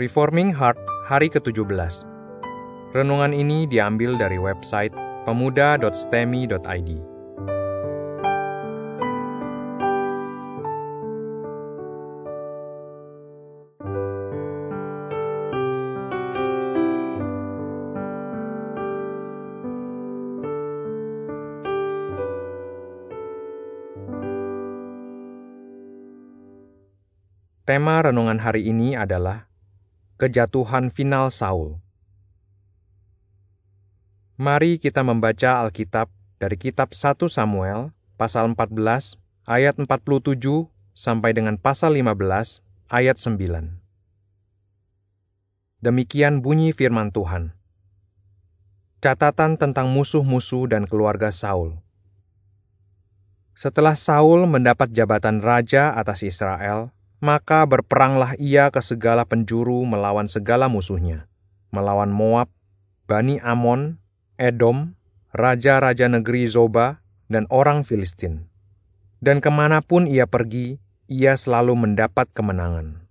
Reforming 0.00 0.48
Heart 0.56 0.80
hari 1.04 1.28
ke-17. 1.28 2.08
Renungan 2.96 3.36
ini 3.36 3.68
diambil 3.68 4.16
dari 4.16 4.40
website 4.40 4.96
pemuda.stemi.id. 5.28 6.90
Tema 27.68 28.00
renungan 28.00 28.40
hari 28.40 28.64
ini 28.64 28.96
adalah 28.96 29.49
kejatuhan 30.20 30.92
final 30.92 31.32
Saul. 31.32 31.80
Mari 34.36 34.76
kita 34.76 35.00
membaca 35.00 35.64
Alkitab 35.64 36.12
dari 36.36 36.60
kitab 36.60 36.92
1 36.92 37.16
Samuel 37.32 37.96
pasal 38.20 38.52
14 38.52 39.16
ayat 39.48 39.80
47 39.80 40.68
sampai 40.92 41.32
dengan 41.32 41.56
pasal 41.56 41.96
15 41.96 42.60
ayat 42.92 43.16
9. 43.16 43.80
Demikian 45.80 46.44
bunyi 46.44 46.76
firman 46.76 47.08
Tuhan. 47.16 47.56
Catatan 49.00 49.56
tentang 49.56 49.88
musuh-musuh 49.88 50.68
dan 50.68 50.84
keluarga 50.84 51.32
Saul. 51.32 51.80
Setelah 53.56 53.96
Saul 53.96 54.44
mendapat 54.44 54.92
jabatan 54.92 55.40
raja 55.40 55.96
atas 55.96 56.20
Israel, 56.20 56.92
maka 57.20 57.68
berperanglah 57.68 58.34
ia 58.40 58.72
ke 58.72 58.80
segala 58.80 59.28
penjuru 59.28 59.84
melawan 59.84 60.26
segala 60.26 60.72
musuhnya, 60.72 61.28
melawan 61.68 62.08
Moab, 62.08 62.48
Bani 63.04 63.36
Amon, 63.44 64.00
Edom, 64.40 64.96
raja-raja 65.36 66.08
negeri 66.08 66.48
Zoba, 66.48 67.04
dan 67.28 67.44
orang 67.52 67.84
Filistin. 67.84 68.48
Dan 69.20 69.44
ke 69.44 69.52
mana 69.52 69.84
pun 69.84 70.08
ia 70.08 70.24
pergi, 70.24 70.80
ia 71.06 71.36
selalu 71.36 71.76
mendapat 71.76 72.32
kemenangan. 72.32 73.04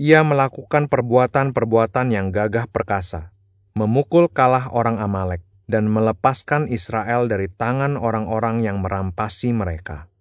Ia 0.00 0.24
melakukan 0.24 0.88
perbuatan-perbuatan 0.88 2.16
yang 2.16 2.32
gagah 2.32 2.64
perkasa, 2.64 3.30
memukul 3.76 4.32
kalah 4.32 4.72
orang 4.72 4.96
Amalek, 4.96 5.44
dan 5.68 5.84
melepaskan 5.88 6.72
Israel 6.72 7.28
dari 7.28 7.52
tangan 7.52 8.00
orang-orang 8.00 8.64
yang 8.64 8.80
merampasi 8.80 9.52
mereka. 9.52 10.11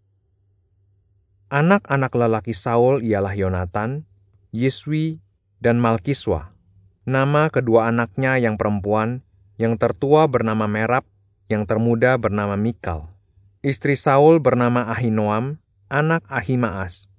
Anak-anak 1.52 2.16
lelaki 2.16 2.56
Saul 2.56 3.04
ialah 3.04 3.36
Yonatan, 3.36 4.08
Yiswi, 4.56 5.20
dan 5.60 5.84
Malkiswa. 5.84 6.56
Nama 7.04 7.52
kedua 7.52 7.92
anaknya 7.92 8.40
yang 8.40 8.56
perempuan, 8.56 9.20
yang 9.60 9.76
tertua 9.76 10.32
bernama 10.32 10.64
Merab, 10.72 11.04
yang 11.52 11.68
termuda 11.68 12.16
bernama 12.16 12.56
Mikal. 12.56 13.12
Istri 13.68 14.00
Saul 14.00 14.40
bernama 14.40 14.88
Ahinoam, 14.96 15.60
anak 15.92 16.24
Ahimaas. 16.32 17.12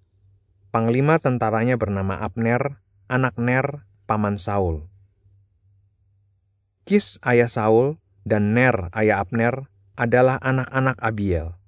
Panglima 0.72 1.20
tentaranya 1.20 1.76
bernama 1.76 2.16
Abner, 2.24 2.80
anak 3.12 3.36
Ner, 3.36 3.84
paman 4.08 4.40
Saul. 4.40 4.88
Kis 6.88 7.20
ayah 7.20 7.52
Saul 7.52 8.00
dan 8.24 8.56
Ner 8.56 8.88
ayah 8.96 9.20
Abner 9.20 9.68
adalah 9.94 10.40
anak-anak 10.40 10.96
Abiel. 11.04 11.61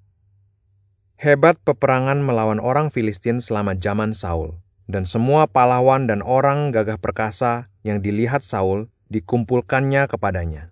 Hebat 1.24 1.56
peperangan 1.64 2.20
melawan 2.20 2.60
orang 2.60 2.92
Filistin 2.92 3.40
selama 3.40 3.72
zaman 3.72 4.12
Saul, 4.12 4.60
dan 4.84 5.08
semua 5.08 5.48
pahlawan 5.48 6.04
dan 6.04 6.20
orang 6.20 6.68
gagah 6.68 7.00
perkasa 7.00 7.72
yang 7.80 8.04
dilihat 8.04 8.44
Saul 8.44 8.92
dikumpulkannya 9.08 10.04
kepadanya. 10.04 10.68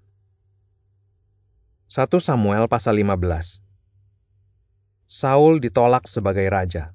1 1.88 2.04
Samuel 2.20 2.68
pasal 2.68 3.00
15 3.00 3.64
Saul 5.08 5.56
ditolak 5.56 6.04
sebagai 6.04 6.44
raja. 6.52 6.92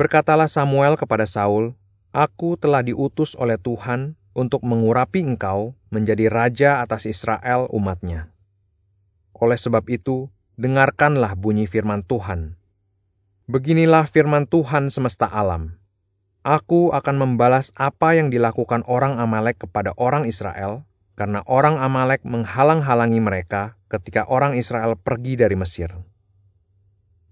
Berkatalah 0.00 0.48
Samuel 0.48 0.96
kepada 0.96 1.28
Saul, 1.28 1.76
Aku 2.08 2.56
telah 2.56 2.80
diutus 2.80 3.36
oleh 3.36 3.60
Tuhan 3.60 4.16
untuk 4.32 4.64
mengurapi 4.64 5.20
engkau 5.20 5.76
menjadi 5.92 6.32
raja 6.32 6.80
atas 6.80 7.04
Israel 7.04 7.68
umatnya. 7.68 8.32
Oleh 9.36 9.60
sebab 9.60 9.84
itu, 9.92 10.32
dengarkanlah 10.60 11.40
bunyi 11.40 11.64
firman 11.64 12.04
Tuhan. 12.04 12.60
Beginilah 13.48 14.04
firman 14.04 14.44
Tuhan 14.44 14.92
semesta 14.92 15.24
alam. 15.24 15.80
Aku 16.44 16.92
akan 16.92 17.16
membalas 17.16 17.72
apa 17.80 18.12
yang 18.12 18.28
dilakukan 18.28 18.84
orang 18.84 19.16
Amalek 19.16 19.64
kepada 19.64 19.96
orang 19.96 20.28
Israel, 20.28 20.84
karena 21.16 21.40
orang 21.48 21.80
Amalek 21.80 22.20
menghalang-halangi 22.28 23.24
mereka 23.24 23.80
ketika 23.88 24.28
orang 24.28 24.52
Israel 24.52 25.00
pergi 25.00 25.40
dari 25.40 25.56
Mesir. 25.56 25.96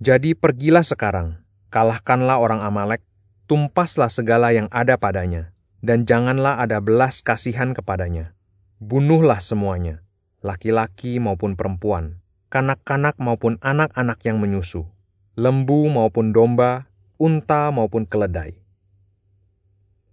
Jadi 0.01 0.33
pergilah 0.33 0.85
sekarang, 0.85 1.45
kalahkanlah 1.69 2.41
orang 2.41 2.65
Amalek, 2.65 3.05
tumpaslah 3.45 4.09
segala 4.09 4.57
yang 4.57 4.73
ada 4.73 4.97
padanya, 4.97 5.53
dan 5.85 6.09
janganlah 6.09 6.65
ada 6.65 6.81
belas 6.81 7.21
kasihan 7.21 7.77
kepadanya. 7.77 8.33
Bunuhlah 8.81 9.45
semuanya, 9.45 10.01
laki-laki 10.41 11.21
maupun 11.21 11.57
perempuan, 11.57 12.21
kanak-kanak 12.49 13.21
maupun 13.21 13.61
anak-anak 13.61 14.21
yang 14.25 14.41
menyusu, 14.41 14.89
lembu 15.37 15.93
maupun 15.93 16.33
domba, 16.33 16.89
unta 17.21 17.69
maupun 17.69 18.09
keledai. 18.09 18.57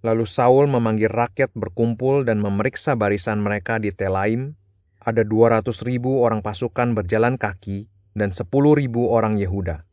Lalu 0.06 0.28
Saul 0.30 0.70
memanggil 0.70 1.10
rakyat 1.10 1.50
berkumpul 1.58 2.30
dan 2.30 2.38
memeriksa 2.38 2.94
barisan 2.94 3.42
mereka 3.42 3.82
di 3.82 3.90
Telaim. 3.90 4.54
Ada 5.02 5.26
200 5.26 5.66
ribu 5.86 6.22
orang 6.22 6.46
pasukan 6.46 6.94
berjalan 6.94 7.38
kaki 7.42 7.90
dan 8.14 8.30
10 8.30 8.46
ribu 8.78 9.10
orang 9.10 9.38
Yehuda. 9.38 9.86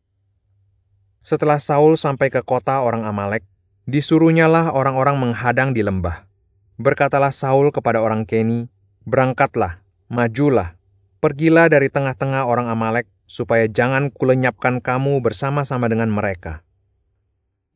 Setelah 1.25 1.57
Saul 1.57 1.97
sampai 1.97 2.29
ke 2.29 2.45
kota 2.45 2.81
orang 2.81 3.05
Amalek, 3.07 3.45
disuruhnyalah 3.89 4.73
orang-orang 4.75 5.17
menghadang 5.17 5.71
di 5.73 5.81
lembah. 5.81 6.29
Berkatalah 6.77 7.33
Saul 7.33 7.69
kepada 7.69 8.01
orang 8.01 8.25
Keni, 8.25 8.69
Berangkatlah, 9.03 9.83
majulah, 10.07 10.79
Pergilah 11.23 11.71
dari 11.71 11.87
tengah-tengah 11.87 12.43
orang 12.43 12.67
Amalek, 12.67 13.07
supaya 13.23 13.63
jangan 13.71 14.11
kulenyapkan 14.11 14.83
kamu 14.83 15.23
bersama-sama 15.23 15.87
dengan 15.87 16.11
mereka. 16.11 16.67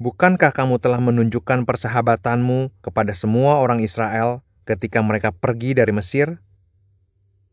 Bukankah 0.03 0.51
kamu 0.51 0.83
telah 0.83 0.99
menunjukkan 0.99 1.63
persahabatanmu 1.63 2.75
kepada 2.83 3.15
semua 3.15 3.63
orang 3.63 3.79
Israel 3.79 4.43
ketika 4.67 4.99
mereka 4.99 5.31
pergi 5.31 5.71
dari 5.71 5.95
Mesir? 5.95 6.43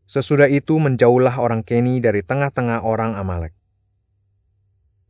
Sesudah 0.03 0.51
itu 0.51 0.75
menjauhlah 0.83 1.39
orang 1.39 1.63
Keni 1.63 2.03
dari 2.03 2.27
tengah-tengah 2.27 2.83
orang 2.83 3.15
Amalek. 3.15 3.55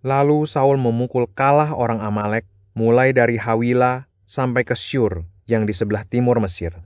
Lalu 0.05 0.45
Saul 0.45 0.77
memukul 0.77 1.25
kalah 1.25 1.73
orang 1.73 1.97
Amalek 1.97 2.45
mulai 2.77 3.09
dari 3.09 3.41
Hawila 3.41 4.05
sampai 4.21 4.61
ke 4.61 4.77
Syur 4.77 5.25
yang 5.49 5.65
di 5.65 5.73
sebelah 5.73 6.05
timur 6.05 6.37
Mesir. 6.37 6.77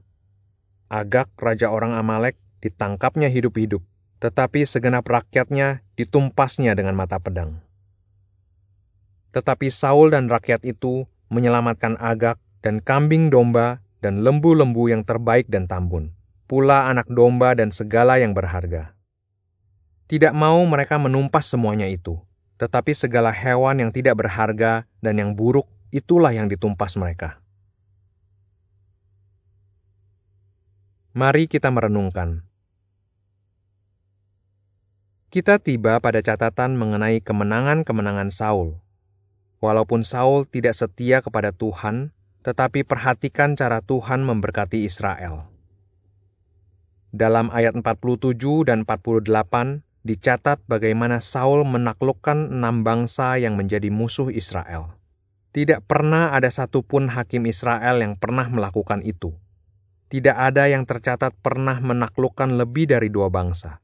Agak 0.87 1.27
raja 1.35 1.67
orang 1.67 1.99
Amalek 1.99 2.39
ditangkapnya 2.59 3.31
hidup-hidup, 3.31 3.79
tetapi 4.19 4.67
segenap 4.67 5.07
rakyatnya 5.07 5.79
ditumpasnya 5.95 6.75
dengan 6.75 6.95
mata 6.95 7.15
pedang. 7.19 7.63
Tetapi 9.31 9.71
Saul 9.71 10.11
dan 10.11 10.27
rakyat 10.27 10.67
itu 10.67 11.07
menyelamatkan 11.31 11.95
agak 12.03 12.35
dan 12.59 12.83
kambing 12.83 13.31
domba 13.31 13.79
dan 14.03 14.27
lembu-lembu 14.27 14.91
yang 14.91 15.07
terbaik 15.07 15.47
dan 15.47 15.71
tambun, 15.71 16.11
pula 16.51 16.91
anak 16.91 17.07
domba 17.07 17.55
dan 17.55 17.71
segala 17.71 18.19
yang 18.19 18.35
berharga. 18.35 18.91
Tidak 20.09 20.33
mau 20.35 20.59
mereka 20.65 20.97
menumpas 20.97 21.47
semuanya 21.47 21.85
itu, 21.85 22.17
tetapi 22.59 22.91
segala 22.91 23.31
hewan 23.31 23.79
yang 23.79 23.91
tidak 23.93 24.19
berharga 24.19 24.83
dan 24.99 25.15
yang 25.15 25.31
buruk 25.37 25.69
itulah 25.93 26.33
yang 26.33 26.49
ditumpas 26.49 26.97
mereka. 26.97 27.39
Mari 31.13 31.45
kita 31.45 31.69
merenungkan 31.69 32.48
kita 35.29 35.61
tiba 35.61 36.01
pada 36.01 36.25
catatan 36.25 36.73
mengenai 36.73 37.21
kemenangan-kemenangan 37.21 38.33
Saul. 38.33 38.81
Walaupun 39.61 40.01
Saul 40.01 40.49
tidak 40.49 40.73
setia 40.73 41.21
kepada 41.21 41.53
Tuhan, 41.53 42.09
tetapi 42.41 42.81
perhatikan 42.81 43.53
cara 43.53 43.85
Tuhan 43.85 44.25
memberkati 44.25 44.81
Israel. 44.89 45.45
Dalam 47.13 47.53
ayat 47.53 47.77
47 47.77 48.65
dan 48.65 48.89
48 48.89 49.85
dicatat 50.01 50.65
bagaimana 50.65 51.21
Saul 51.21 51.61
menaklukkan 51.61 52.49
enam 52.49 52.81
bangsa 52.81 53.37
yang 53.37 53.53
menjadi 53.53 53.93
musuh 53.93 54.33
Israel. 54.33 54.97
Tidak 55.53 55.85
pernah 55.85 56.33
ada 56.33 56.49
satupun 56.49 57.05
hakim 57.05 57.45
Israel 57.45 58.01
yang 58.01 58.17
pernah 58.17 58.49
melakukan 58.49 59.05
itu. 59.05 59.37
Tidak 60.09 60.33
ada 60.33 60.65
yang 60.65 60.89
tercatat 60.89 61.37
pernah 61.37 61.77
menaklukkan 61.77 62.49
lebih 62.57 62.89
dari 62.89 63.13
dua 63.13 63.29
bangsa. 63.29 63.77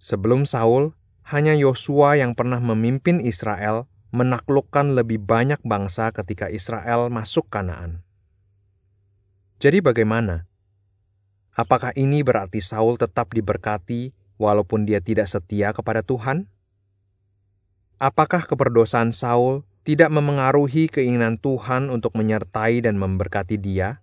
Sebelum 0.00 0.48
Saul, 0.48 0.96
hanya 1.28 1.52
Yosua 1.52 2.16
yang 2.16 2.32
pernah 2.32 2.56
memimpin 2.56 3.20
Israel 3.20 3.84
menaklukkan 4.16 4.96
lebih 4.96 5.22
banyak 5.22 5.60
bangsa 5.62 6.10
ketika 6.10 6.48
Israel 6.48 7.12
masuk 7.12 7.46
Kanaan. 7.52 8.02
Jadi 9.60 9.84
bagaimana? 9.84 10.48
Apakah 11.52 11.92
ini 11.94 12.24
berarti 12.24 12.64
Saul 12.64 12.96
tetap 12.96 13.36
diberkati 13.36 14.16
walaupun 14.40 14.88
dia 14.88 15.04
tidak 15.04 15.28
setia 15.28 15.76
kepada 15.76 16.00
Tuhan? 16.00 16.48
Apakah 18.00 18.48
keberdosaan 18.48 19.12
Saul 19.12 19.68
tidak 19.84 20.08
memengaruhi 20.10 20.88
keinginan 20.88 21.36
Tuhan 21.36 21.92
untuk 21.92 22.16
menyertai 22.16 22.82
dan 22.82 22.96
memberkati 22.96 23.60
dia? 23.60 24.00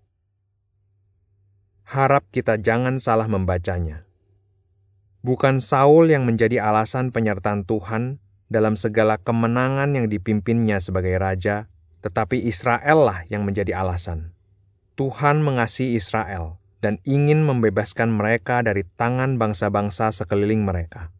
Harap 1.89 2.29
kita 2.29 2.61
jangan 2.61 3.01
salah 3.01 3.25
membacanya. 3.25 4.06
Bukan 5.27 5.59
Saul 5.59 6.07
yang 6.07 6.23
menjadi 6.23 6.63
alasan 6.63 7.11
penyertaan 7.11 7.67
Tuhan 7.67 8.23
dalam 8.47 8.79
segala 8.79 9.19
kemenangan 9.19 9.91
yang 9.91 10.07
dipimpinnya 10.07 10.79
sebagai 10.79 11.19
raja, 11.19 11.67
tetapi 11.99 12.47
Israel 12.47 13.03
lah 13.03 13.27
yang 13.27 13.43
menjadi 13.43 13.75
alasan. 13.75 14.31
Tuhan 14.95 15.43
mengasihi 15.43 15.99
Israel 15.99 16.55
dan 16.79 17.03
ingin 17.03 17.43
membebaskan 17.43 18.07
mereka 18.07 18.63
dari 18.63 18.87
tangan 18.95 19.35
bangsa-bangsa 19.35 20.15
sekeliling 20.15 20.63
mereka. 20.63 21.11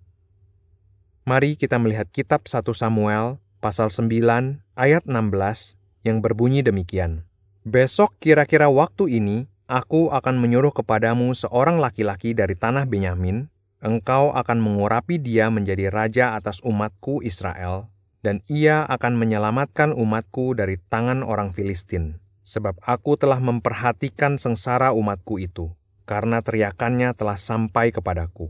Mari 1.28 1.60
kita 1.60 1.76
melihat 1.76 2.08
kitab 2.08 2.48
1 2.48 2.64
Samuel 2.72 3.44
pasal 3.60 3.92
9 3.92 4.08
ayat 4.80 5.04
16 5.04 5.76
yang 6.08 6.24
berbunyi 6.24 6.64
demikian. 6.64 7.28
Besok 7.68 8.16
kira-kira 8.24 8.72
waktu 8.72 9.20
ini 9.20 9.52
aku 9.68 10.16
akan 10.16 10.40
menyuruh 10.40 10.72
kepadamu 10.72 11.36
seorang 11.36 11.84
laki-laki 11.84 12.32
dari 12.32 12.56
tanah 12.56 12.88
Benyamin 12.88 13.52
engkau 13.84 14.34
akan 14.34 14.58
mengurapi 14.60 15.22
dia 15.22 15.48
menjadi 15.54 15.94
raja 15.94 16.34
atas 16.34 16.62
umatku 16.66 17.22
Israel, 17.22 17.90
dan 18.26 18.42
ia 18.50 18.84
akan 18.90 19.16
menyelamatkan 19.16 19.94
umatku 19.94 20.58
dari 20.58 20.82
tangan 20.90 21.22
orang 21.22 21.54
Filistin. 21.54 22.20
Sebab 22.48 22.80
aku 22.80 23.20
telah 23.20 23.44
memperhatikan 23.44 24.40
sengsara 24.40 24.96
umatku 24.96 25.36
itu, 25.36 25.76
karena 26.08 26.40
teriakannya 26.40 27.12
telah 27.12 27.36
sampai 27.36 27.92
kepadaku. 27.92 28.48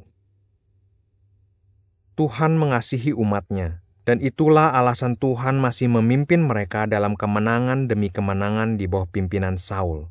Tuhan 2.14 2.58
mengasihi 2.58 3.14
umatnya, 3.14 3.82
dan 4.06 4.22
itulah 4.22 4.74
alasan 4.74 5.18
Tuhan 5.18 5.58
masih 5.58 5.90
memimpin 5.90 6.46
mereka 6.46 6.86
dalam 6.86 7.18
kemenangan 7.18 7.90
demi 7.90 8.14
kemenangan 8.14 8.78
di 8.78 8.86
bawah 8.86 9.10
pimpinan 9.10 9.58
Saul. 9.58 10.10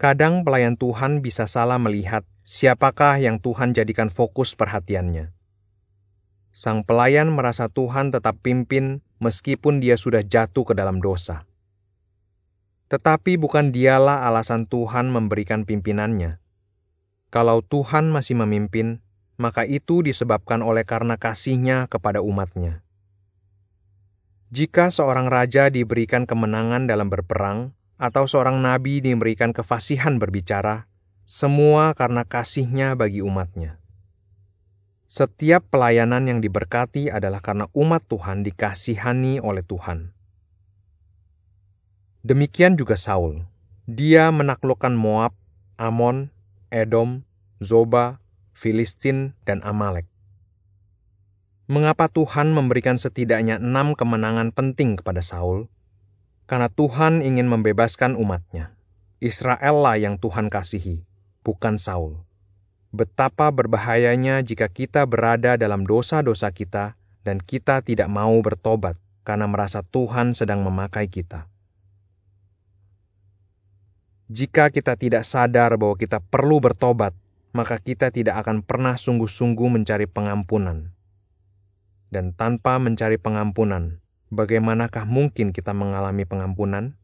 Kadang 0.00 0.48
pelayan 0.48 0.80
Tuhan 0.80 1.20
bisa 1.20 1.44
salah 1.44 1.76
melihat 1.76 2.24
siapakah 2.40 3.20
yang 3.20 3.36
Tuhan 3.36 3.76
jadikan 3.76 4.08
fokus 4.08 4.56
perhatiannya. 4.56 5.28
Sang 6.56 6.88
pelayan 6.88 7.28
merasa 7.28 7.68
Tuhan 7.68 8.08
tetap 8.08 8.40
pimpin 8.40 9.04
meskipun 9.20 9.84
dia 9.84 10.00
sudah 10.00 10.24
jatuh 10.24 10.64
ke 10.64 10.72
dalam 10.72 11.04
dosa. 11.04 11.44
Tetapi 12.88 13.36
bukan 13.36 13.76
dialah 13.76 14.24
alasan 14.24 14.64
Tuhan 14.64 15.12
memberikan 15.12 15.68
pimpinannya. 15.68 16.40
Kalau 17.28 17.60
Tuhan 17.60 18.08
masih 18.08 18.40
memimpin, 18.40 19.04
maka 19.36 19.68
itu 19.68 20.00
disebabkan 20.00 20.64
oleh 20.64 20.88
karena 20.88 21.20
kasihnya 21.20 21.92
kepada 21.92 22.24
umatnya. 22.24 22.80
Jika 24.48 24.88
seorang 24.88 25.28
raja 25.28 25.68
diberikan 25.68 26.24
kemenangan 26.24 26.88
dalam 26.88 27.12
berperang, 27.12 27.76
atau 28.00 28.24
seorang 28.24 28.64
nabi 28.64 29.04
diberikan 29.04 29.52
kefasihan 29.52 30.16
berbicara, 30.16 30.88
semua 31.28 31.92
karena 31.92 32.24
kasihnya 32.24 32.96
bagi 32.96 33.20
umatnya. 33.20 33.76
Setiap 35.04 35.68
pelayanan 35.68 36.24
yang 36.24 36.40
diberkati 36.40 37.12
adalah 37.12 37.44
karena 37.44 37.68
umat 37.76 38.08
Tuhan 38.08 38.40
dikasihani 38.40 39.44
oleh 39.44 39.60
Tuhan. 39.60 40.16
Demikian 42.24 42.80
juga 42.80 42.96
Saul. 42.96 43.44
Dia 43.90 44.30
menaklukkan 44.32 44.94
Moab, 44.94 45.36
Amon, 45.76 46.30
Edom, 46.70 47.26
Zoba, 47.60 48.22
Filistin, 48.54 49.34
dan 49.44 49.60
Amalek. 49.66 50.06
Mengapa 51.66 52.06
Tuhan 52.06 52.54
memberikan 52.54 52.94
setidaknya 52.98 53.58
enam 53.58 53.98
kemenangan 53.98 54.54
penting 54.54 54.98
kepada 54.98 55.22
Saul? 55.22 55.66
Karena 56.50 56.66
Tuhan 56.66 57.22
ingin 57.22 57.46
membebaskan 57.46 58.18
umatnya. 58.18 58.74
Israel 59.22 59.86
lah 59.86 59.94
yang 59.94 60.18
Tuhan 60.18 60.50
kasihi 60.50 61.06
bukan 61.46 61.78
Saul. 61.78 62.26
Betapa 62.90 63.54
berbahayanya 63.54 64.42
jika 64.42 64.66
kita 64.66 65.06
berada 65.06 65.54
dalam 65.54 65.86
dosa-dosa 65.86 66.50
kita 66.50 66.98
dan 67.22 67.38
kita 67.38 67.86
tidak 67.86 68.10
mau 68.10 68.34
bertobat 68.42 68.98
karena 69.22 69.46
merasa 69.46 69.86
Tuhan 69.86 70.34
sedang 70.34 70.66
memakai 70.66 71.06
kita. 71.06 71.46
Jika 74.26 74.74
kita 74.74 74.98
tidak 74.98 75.22
sadar 75.22 75.78
bahwa 75.78 75.94
kita 75.94 76.18
perlu 76.18 76.58
bertobat, 76.58 77.14
maka 77.54 77.78
kita 77.78 78.10
tidak 78.10 78.42
akan 78.42 78.66
pernah 78.66 78.98
sungguh-sungguh 78.98 79.70
mencari 79.70 80.10
pengampunan. 80.10 80.94
Dan 82.10 82.34
tanpa 82.34 82.82
mencari 82.82 83.22
pengampunan, 83.22 84.02
bagaimanakah 84.30 85.04
mungkin 85.04 85.50
kita 85.50 85.74
mengalami 85.74 86.24
pengampunan? 86.24 86.94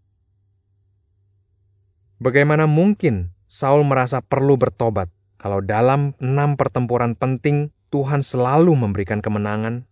Bagaimana 2.16 2.64
mungkin 2.64 3.36
Saul 3.44 3.84
merasa 3.84 4.24
perlu 4.24 4.56
bertobat 4.56 5.12
kalau 5.36 5.60
dalam 5.60 6.16
enam 6.16 6.56
pertempuran 6.56 7.12
penting 7.12 7.70
Tuhan 7.92 8.24
selalu 8.24 8.72
memberikan 8.72 9.20
kemenangan. 9.20 9.84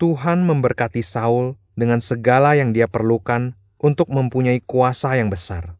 Tuhan 0.00 0.46
memberkati 0.48 1.04
Saul 1.04 1.60
dengan 1.76 2.00
segala 2.00 2.56
yang 2.56 2.72
dia 2.72 2.88
perlukan 2.88 3.52
untuk 3.80 4.08
mempunyai 4.08 4.64
kuasa 4.64 5.16
yang 5.18 5.28
besar. 5.28 5.76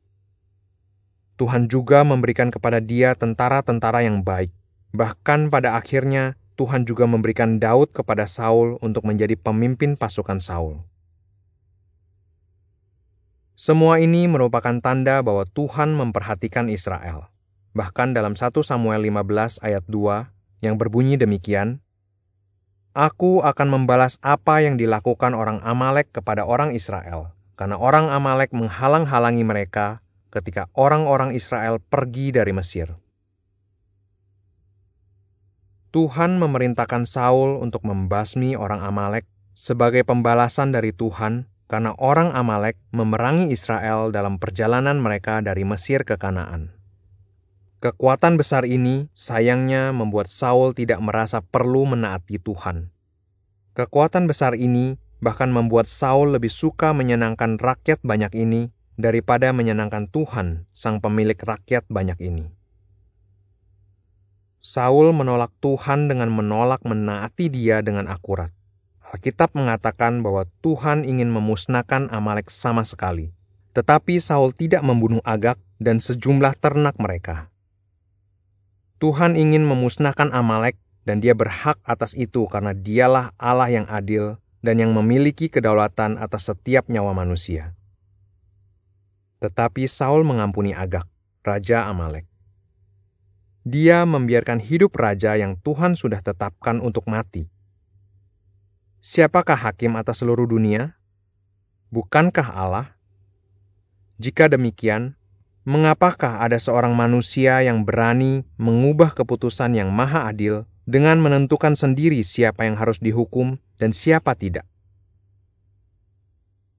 Tuhan 1.41 1.73
juga 1.73 2.05
memberikan 2.05 2.53
kepada 2.53 2.85
dia 2.85 3.17
tentara-tentara 3.17 4.05
yang 4.05 4.21
baik. 4.21 4.53
Bahkan 4.93 5.49
pada 5.49 5.73
akhirnya 5.73 6.37
Tuhan 6.61 6.85
juga 6.85 7.09
memberikan 7.09 7.57
Daud 7.57 7.97
kepada 7.97 8.29
Saul 8.29 8.77
untuk 8.85 9.09
menjadi 9.09 9.33
pemimpin 9.33 9.97
pasukan 9.97 10.45
Saul. 10.45 10.85
Semua 13.57 13.97
ini 13.97 14.29
merupakan 14.29 14.77
tanda 14.85 15.25
bahwa 15.25 15.49
Tuhan 15.49 15.97
memperhatikan 15.97 16.69
Israel. 16.69 17.33
Bahkan 17.73 18.13
dalam 18.13 18.37
1 18.37 18.53
Samuel 18.61 19.09
15 19.09 19.65
ayat 19.65 19.89
2 19.89 20.29
yang 20.61 20.77
berbunyi 20.77 21.17
demikian, 21.17 21.81
Aku 22.93 23.41
akan 23.41 23.81
membalas 23.81 24.21
apa 24.21 24.61
yang 24.61 24.77
dilakukan 24.77 25.33
orang 25.33 25.65
Amalek 25.65 26.13
kepada 26.13 26.45
orang 26.45 26.77
Israel, 26.77 27.33
karena 27.57 27.81
orang 27.81 28.13
Amalek 28.13 28.53
menghalang-halangi 28.53 29.49
mereka 29.49 30.05
ketika 30.29 30.69
orang-orang 30.77 31.33
Israel 31.33 31.81
pergi 31.81 32.37
dari 32.37 32.53
Mesir. 32.53 33.01
Tuhan 35.91 36.39
memerintahkan 36.39 37.03
Saul 37.03 37.59
untuk 37.59 37.83
membasmi 37.83 38.55
orang 38.55 38.79
Amalek 38.79 39.27
sebagai 39.59 40.07
pembalasan 40.07 40.71
dari 40.71 40.95
Tuhan 40.95 41.51
karena 41.67 41.99
orang 41.99 42.31
Amalek 42.31 42.79
memerangi 42.95 43.51
Israel 43.51 44.15
dalam 44.15 44.39
perjalanan 44.39 45.03
mereka 45.03 45.43
dari 45.43 45.67
Mesir 45.67 46.07
ke 46.07 46.15
Kanaan. 46.15 46.71
Kekuatan 47.83 48.39
besar 48.39 48.71
ini 48.71 49.11
sayangnya 49.19 49.91
membuat 49.91 50.31
Saul 50.31 50.79
tidak 50.79 51.03
merasa 51.03 51.43
perlu 51.43 51.91
menaati 51.91 52.39
Tuhan. 52.39 52.95
Kekuatan 53.75 54.31
besar 54.31 54.55
ini 54.55 54.95
bahkan 55.19 55.51
membuat 55.51 55.91
Saul 55.91 56.39
lebih 56.39 56.55
suka 56.55 56.95
menyenangkan 56.95 57.59
rakyat 57.59 57.99
banyak 58.07 58.31
ini 58.39 58.71
daripada 58.95 59.51
menyenangkan 59.51 60.07
Tuhan, 60.13 60.71
sang 60.71 61.03
pemilik 61.03 61.39
rakyat 61.41 61.89
banyak 61.91 62.21
ini. 62.23 62.60
Saul 64.61 65.17
menolak 65.17 65.57
Tuhan 65.65 66.13
dengan 66.13 66.29
menolak 66.29 66.85
menaati 66.85 67.49
Dia 67.49 67.81
dengan 67.81 68.05
akurat. 68.13 68.53
Alkitab 69.01 69.57
mengatakan 69.57 70.21
bahwa 70.21 70.47
Tuhan 70.63 71.03
ingin 71.09 71.33
memusnahkan 71.33 72.13
Amalek 72.13 72.53
sama 72.53 72.85
sekali. 72.85 73.33
Tetapi 73.73 74.21
Saul 74.21 74.53
tidak 74.53 74.85
membunuh 74.87 75.25
Agak 75.25 75.57
dan 75.81 75.99
sejumlah 75.99 76.61
ternak 76.61 77.01
mereka. 77.01 77.49
Tuhan 79.01 79.35
ingin 79.35 79.65
memusnahkan 79.65 80.31
Amalek 80.31 80.77
dan 81.09 81.25
dia 81.25 81.33
berhak 81.35 81.81
atas 81.83 82.13
itu 82.15 82.45
karena 82.47 82.77
dialah 82.77 83.33
Allah 83.41 83.73
yang 83.73 83.89
adil 83.89 84.37
dan 84.61 84.79
yang 84.79 84.93
memiliki 84.93 85.49
kedaulatan 85.49 86.21
atas 86.21 86.53
setiap 86.53 86.87
nyawa 86.93 87.17
manusia. 87.17 87.75
Tetapi 89.41 89.89
Saul 89.89 90.23
mengampuni 90.23 90.77
Agak, 90.77 91.09
raja 91.41 91.89
Amalek. 91.89 92.30
Dia 93.65 94.09
membiarkan 94.09 94.61
hidup 94.61 94.97
raja 94.97 95.37
yang 95.37 95.57
Tuhan 95.61 95.97
sudah 95.97 96.25
tetapkan 96.25 96.81
untuk 96.81 97.09
mati 97.09 97.49
Siapakah 99.01 99.57
hakim 99.57 99.97
atas 99.97 100.21
seluruh 100.21 100.45
dunia? 100.45 100.93
Bukankah 101.89 102.53
Allah? 102.53 102.93
Jika 104.21 104.53
demikian, 104.53 105.17
mengapakah 105.65 106.45
ada 106.45 106.61
seorang 106.61 106.93
manusia 106.93 107.65
yang 107.65 107.89
berani 107.89 108.45
mengubah 108.61 109.17
keputusan 109.17 109.73
yang 109.73 109.89
maha 109.89 110.29
adil 110.29 110.69
dengan 110.85 111.17
menentukan 111.17 111.73
sendiri 111.73 112.21
siapa 112.21 112.69
yang 112.69 112.77
harus 112.77 113.01
dihukum 113.01 113.57
dan 113.81 113.97
siapa 113.97 114.37
tidak. 114.37 114.69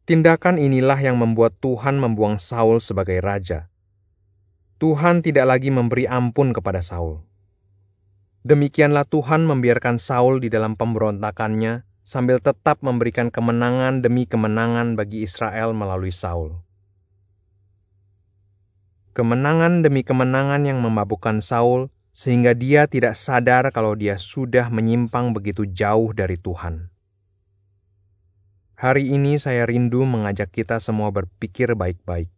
Tindakan 0.06 0.62
inilah 0.62 1.02
yang 1.02 1.18
membuat 1.18 1.58
Tuhan 1.58 1.98
membuang 1.98 2.38
Saul 2.38 2.86
sebagai 2.86 3.18
raja. 3.18 3.71
Tuhan 4.82 5.22
tidak 5.22 5.46
lagi 5.46 5.70
memberi 5.70 6.10
ampun 6.10 6.58
kepada 6.58 6.82
Saul. 6.82 7.22
Demikianlah 8.42 9.06
Tuhan 9.06 9.46
membiarkan 9.46 10.02
Saul 10.02 10.42
di 10.42 10.50
dalam 10.50 10.74
pemberontakannya 10.74 11.86
sambil 12.02 12.42
tetap 12.42 12.82
memberikan 12.82 13.30
kemenangan 13.30 14.02
demi 14.02 14.26
kemenangan 14.26 14.98
bagi 14.98 15.22
Israel 15.22 15.78
melalui 15.78 16.10
Saul. 16.10 16.66
Kemenangan 19.14 19.86
demi 19.86 20.02
kemenangan 20.02 20.66
yang 20.66 20.82
memabukkan 20.82 21.46
Saul 21.46 21.94
sehingga 22.10 22.58
dia 22.58 22.90
tidak 22.90 23.14
sadar 23.14 23.70
kalau 23.70 23.94
dia 23.94 24.18
sudah 24.18 24.74
menyimpang 24.74 25.30
begitu 25.30 25.70
jauh 25.70 26.10
dari 26.10 26.42
Tuhan. 26.42 26.90
Hari 28.82 29.14
ini 29.14 29.38
saya 29.38 29.70
rindu 29.70 30.10
mengajak 30.10 30.50
kita 30.50 30.82
semua 30.82 31.14
berpikir 31.14 31.78
baik-baik. 31.78 32.34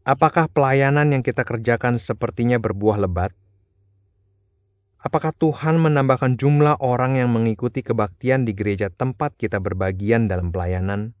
Apakah 0.00 0.48
pelayanan 0.48 1.12
yang 1.12 1.20
kita 1.20 1.44
kerjakan 1.44 2.00
sepertinya 2.00 2.56
berbuah 2.56 2.96
lebat? 3.04 3.36
Apakah 4.96 5.32
Tuhan 5.36 5.76
menambahkan 5.76 6.40
jumlah 6.40 6.80
orang 6.80 7.20
yang 7.20 7.28
mengikuti 7.28 7.84
kebaktian 7.84 8.48
di 8.48 8.56
gereja 8.56 8.88
tempat 8.88 9.36
kita 9.36 9.60
berbagian 9.60 10.24
dalam 10.24 10.52
pelayanan? 10.52 11.12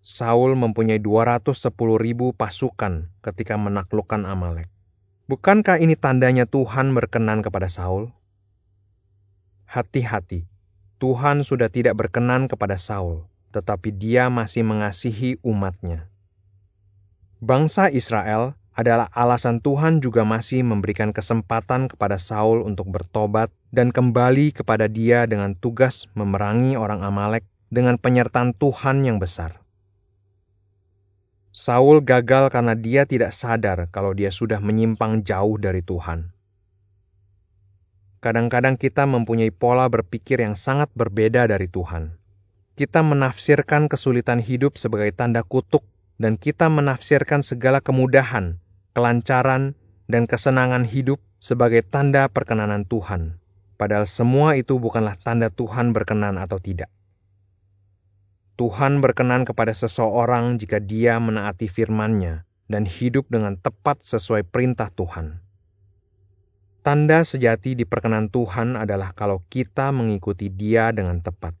Saul 0.00 0.56
mempunyai 0.56 0.96
210 0.96 1.72
ribu 2.00 2.32
pasukan 2.32 3.08
ketika 3.20 3.60
menaklukkan 3.60 4.24
Amalek. 4.24 4.72
Bukankah 5.28 5.76
ini 5.76 5.96
tandanya 5.96 6.48
Tuhan 6.48 6.92
berkenan 6.96 7.44
kepada 7.44 7.68
Saul? 7.68 8.12
Hati-hati, 9.68 10.48
Tuhan 11.00 11.44
sudah 11.44 11.68
tidak 11.68 12.00
berkenan 12.00 12.48
kepada 12.48 12.80
Saul, 12.80 13.28
tetapi 13.52 13.92
dia 13.92 14.28
masih 14.28 14.64
mengasihi 14.64 15.36
umatnya. 15.44 16.11
Bangsa 17.42 17.90
Israel 17.90 18.54
adalah 18.70 19.10
alasan 19.10 19.58
Tuhan 19.58 19.98
juga 19.98 20.22
masih 20.22 20.62
memberikan 20.62 21.10
kesempatan 21.10 21.90
kepada 21.90 22.14
Saul 22.14 22.62
untuk 22.62 22.94
bertobat 22.94 23.50
dan 23.74 23.90
kembali 23.90 24.54
kepada 24.54 24.86
dia 24.86 25.26
dengan 25.26 25.58
tugas 25.58 26.06
memerangi 26.14 26.78
orang 26.78 27.02
Amalek 27.02 27.42
dengan 27.66 27.98
penyertaan 27.98 28.54
Tuhan 28.54 29.02
yang 29.02 29.18
besar. 29.18 29.58
Saul 31.50 31.98
gagal 31.98 32.54
karena 32.54 32.78
dia 32.78 33.10
tidak 33.10 33.34
sadar 33.34 33.90
kalau 33.90 34.14
dia 34.14 34.30
sudah 34.30 34.62
menyimpang 34.62 35.26
jauh 35.26 35.58
dari 35.58 35.82
Tuhan. 35.82 36.30
Kadang-kadang 38.22 38.78
kita 38.78 39.02
mempunyai 39.02 39.50
pola 39.50 39.90
berpikir 39.90 40.38
yang 40.38 40.54
sangat 40.54 40.94
berbeda 40.94 41.50
dari 41.50 41.66
Tuhan. 41.66 42.14
Kita 42.78 43.02
menafsirkan 43.02 43.90
kesulitan 43.90 44.38
hidup 44.38 44.78
sebagai 44.78 45.10
tanda 45.10 45.42
kutuk, 45.42 45.82
dan 46.22 46.38
kita 46.38 46.70
menafsirkan 46.70 47.42
segala 47.42 47.82
kemudahan, 47.82 48.62
kelancaran, 48.94 49.74
dan 50.06 50.30
kesenangan 50.30 50.86
hidup 50.86 51.18
sebagai 51.42 51.82
tanda 51.82 52.30
perkenanan 52.30 52.86
Tuhan. 52.86 53.42
Padahal 53.74 54.06
semua 54.06 54.54
itu 54.54 54.78
bukanlah 54.78 55.18
tanda 55.18 55.50
Tuhan 55.50 55.90
berkenan 55.90 56.38
atau 56.38 56.62
tidak. 56.62 56.86
Tuhan 58.54 59.02
berkenan 59.02 59.42
kepada 59.42 59.74
seseorang 59.74 60.62
jika 60.62 60.78
dia 60.78 61.18
menaati 61.18 61.66
firman-Nya 61.66 62.46
dan 62.70 62.86
hidup 62.86 63.26
dengan 63.26 63.58
tepat 63.58 64.06
sesuai 64.06 64.46
perintah 64.46 64.86
Tuhan. 64.94 65.42
Tanda 66.86 67.26
sejati 67.26 67.74
di 67.74 67.82
perkenan 67.82 68.30
Tuhan 68.30 68.78
adalah 68.78 69.10
kalau 69.14 69.42
kita 69.50 69.90
mengikuti 69.90 70.50
Dia 70.50 70.90
dengan 70.94 71.18
tepat. 71.22 71.54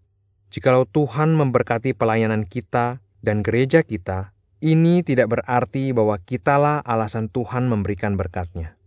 Jikalau 0.50 0.82
Tuhan 0.86 1.34
memberkati 1.34 1.94
pelayanan 1.94 2.46
kita 2.46 2.98
dan 3.22 3.46
gereja 3.46 3.86
kita, 3.86 4.31
ini 4.62 5.02
tidak 5.02 5.34
berarti 5.34 5.90
bahwa 5.90 6.14
kitalah 6.22 6.78
alasan 6.86 7.26
Tuhan 7.26 7.66
memberikan 7.66 8.14
berkatnya. 8.14 8.78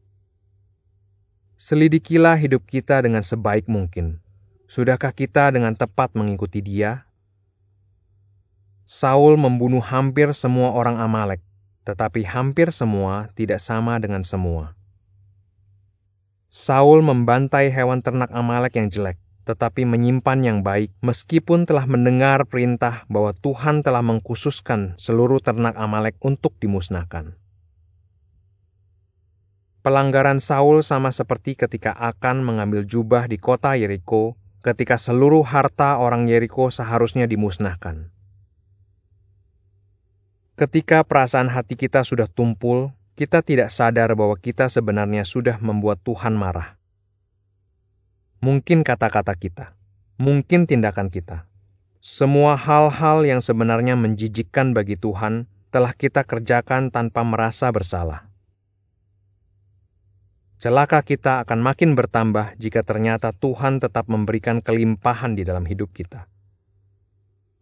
Selidikilah 1.59 2.39
hidup 2.39 2.63
kita 2.63 3.03
dengan 3.03 3.21
sebaik 3.21 3.67
mungkin. 3.67 4.23
Sudahkah 4.71 5.11
kita 5.11 5.51
dengan 5.51 5.75
tepat 5.75 6.15
mengikuti 6.15 6.63
Dia? 6.63 7.03
Saul 8.87 9.35
membunuh 9.35 9.83
hampir 9.83 10.31
semua 10.31 10.71
orang 10.71 10.95
Amalek, 10.95 11.43
tetapi 11.83 12.23
hampir 12.23 12.71
semua 12.71 13.33
tidak 13.35 13.59
sama 13.59 13.99
dengan 13.99 14.23
semua. 14.23 14.77
Saul 16.47 17.03
membantai 17.03 17.67
hewan 17.67 17.99
ternak 17.99 18.31
Amalek 18.31 18.79
yang 18.79 18.87
jelek, 18.87 19.19
tetapi 19.45 19.85
menyimpan 19.85 20.41
yang 20.41 20.59
baik, 20.65 20.89
meskipun 21.05 21.69
telah 21.69 21.85
mendengar 21.85 22.49
perintah 22.49 23.05
bahwa 23.05 23.31
Tuhan 23.37 23.85
telah 23.85 24.01
mengkhususkan 24.01 24.97
seluruh 24.97 25.37
ternak 25.37 25.77
Amalek 25.77 26.17
untuk 26.25 26.57
dimusnahkan. 26.57 27.37
Pelanggaran 29.85 30.41
Saul 30.41 30.81
sama 30.81 31.13
seperti 31.13 31.53
ketika 31.53 31.93
akan 31.93 32.41
mengambil 32.41 32.89
jubah 32.89 33.29
di 33.29 33.37
kota 33.37 33.77
Yeriko, 33.77 34.33
ketika 34.65 34.97
seluruh 34.97 35.45
harta 35.45 36.01
orang 36.01 36.25
Yeriko 36.25 36.73
seharusnya 36.73 37.29
dimusnahkan. 37.29 38.09
Ketika 40.57 41.05
perasaan 41.05 41.53
hati 41.53 41.77
kita 41.77 42.01
sudah 42.01 42.25
tumpul, 42.25 42.97
kita 43.13 43.45
tidak 43.45 43.69
sadar 43.69 44.17
bahwa 44.17 44.33
kita 44.35 44.73
sebenarnya 44.73 45.21
sudah 45.21 45.61
membuat 45.61 46.01
Tuhan 46.01 46.33
marah. 46.33 46.74
Mungkin 48.45 48.85
kata-kata 48.85 49.33
kita, 49.33 49.73
mungkin 50.21 50.69
tindakan 50.69 51.09
kita, 51.09 51.49
semua 51.97 52.53
hal-hal 52.53 53.25
yang 53.25 53.41
sebenarnya 53.41 53.97
menjijikkan 53.97 54.69
bagi 54.69 55.01
Tuhan 55.01 55.49
telah 55.73 55.97
kita 55.97 56.21
kerjakan 56.21 56.93
tanpa 56.93 57.25
merasa 57.25 57.73
bersalah. 57.73 58.29
Celaka 60.61 61.01
kita 61.01 61.41
akan 61.41 61.57
makin 61.57 61.97
bertambah 61.97 62.53
jika 62.61 62.85
ternyata 62.85 63.33
Tuhan 63.33 63.81
tetap 63.81 64.05
memberikan 64.13 64.61
kelimpahan 64.61 65.33
di 65.33 65.41
dalam 65.41 65.65
hidup 65.65 65.89
kita. 65.89 66.29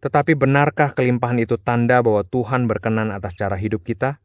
Tetapi 0.04 0.36
benarkah 0.36 0.92
kelimpahan 0.92 1.40
itu 1.40 1.56
tanda 1.56 2.04
bahwa 2.04 2.28
Tuhan 2.28 2.68
berkenan 2.68 3.08
atas 3.08 3.32
cara 3.32 3.56
hidup 3.56 3.88
kita? 3.88 4.20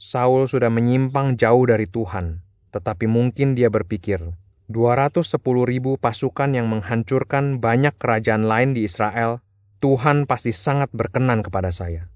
Saul 0.00 0.48
sudah 0.48 0.72
menyimpang 0.72 1.36
jauh 1.36 1.68
dari 1.68 1.84
Tuhan, 1.84 2.40
tetapi 2.72 3.04
mungkin 3.04 3.52
dia 3.52 3.68
berpikir, 3.68 4.40
210 4.70 5.42
ribu 5.66 5.98
pasukan 5.98 6.54
yang 6.54 6.70
menghancurkan 6.70 7.58
banyak 7.58 7.96
kerajaan 7.98 8.46
lain 8.46 8.78
di 8.78 8.86
Israel, 8.86 9.42
Tuhan 9.82 10.30
pasti 10.30 10.54
sangat 10.54 10.94
berkenan 10.94 11.42
kepada 11.42 11.74
saya. 11.74 12.06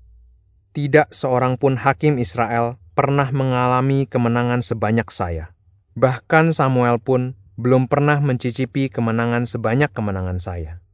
Tidak 0.71 1.11
seorang 1.11 1.59
pun 1.59 1.75
hakim 1.81 2.23
Israel 2.23 2.79
pernah 2.95 3.27
mengalami 3.35 4.07
kemenangan 4.07 4.63
sebanyak 4.63 5.11
saya. 5.11 5.51
Bahkan 5.99 6.55
Samuel 6.55 7.03
pun 7.03 7.35
belum 7.57 7.89
pernah 7.89 8.21
mencicipi 8.21 8.93
kemenangan 8.93 9.49
sebanyak 9.49 9.91
kemenangan 9.91 10.39
saya. 10.39 10.85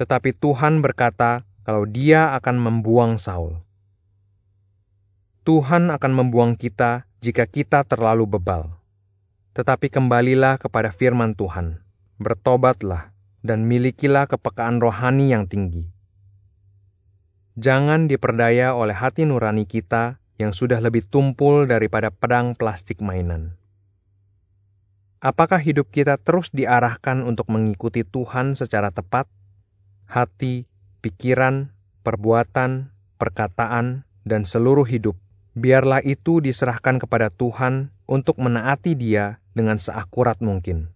Tetapi 0.00 0.34
Tuhan 0.34 0.82
berkata 0.82 1.44
kalau 1.62 1.86
dia 1.86 2.34
akan 2.34 2.56
membuang 2.58 3.20
Saul. 3.20 3.62
Tuhan 5.46 5.92
akan 5.94 6.12
membuang 6.16 6.58
kita 6.58 7.06
jika 7.22 7.46
kita 7.46 7.86
terlalu 7.86 8.26
bebal. 8.26 8.81
Tetapi 9.52 9.92
kembalilah 9.92 10.56
kepada 10.56 10.88
firman 10.88 11.36
Tuhan, 11.36 11.84
bertobatlah, 12.16 13.12
dan 13.44 13.68
milikilah 13.68 14.24
kepekaan 14.30 14.80
rohani 14.80 15.34
yang 15.34 15.44
tinggi. 15.44 15.92
Jangan 17.60 18.08
diperdaya 18.08 18.72
oleh 18.72 18.96
hati 18.96 19.28
nurani 19.28 19.68
kita 19.68 20.16
yang 20.40 20.56
sudah 20.56 20.80
lebih 20.80 21.04
tumpul 21.04 21.68
daripada 21.68 22.08
pedang 22.08 22.56
plastik 22.56 23.04
mainan. 23.04 23.60
Apakah 25.22 25.62
hidup 25.62 25.92
kita 25.92 26.18
terus 26.18 26.50
diarahkan 26.50 27.22
untuk 27.22 27.52
mengikuti 27.52 28.02
Tuhan 28.02 28.58
secara 28.58 28.90
tepat? 28.90 29.30
Hati, 30.08 30.66
pikiran, 31.04 31.70
perbuatan, 32.02 32.90
perkataan, 33.22 34.02
dan 34.26 34.42
seluruh 34.42 34.82
hidup 34.82 35.14
biarlah 35.52 36.00
itu 36.04 36.40
diserahkan 36.40 37.00
kepada 37.00 37.28
Tuhan 37.28 37.92
untuk 38.08 38.40
menaati 38.40 38.96
Dia 38.96 39.40
dengan 39.52 39.76
seakurat 39.76 40.40
mungkin. 40.40 40.92